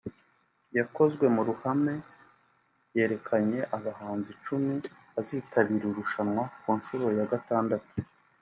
yakozwe 0.77 1.25
mu 1.35 1.41
ruhame 1.47 1.95
yerekanye 2.97 3.59
abahanzi 3.77 4.29
icumi 4.35 4.73
bazitabira 5.13 5.85
irushanwa 5.91 6.43
ku 6.61 6.69
nshuro 6.79 7.05
ya 7.17 7.25
Gatandatu 7.31 7.91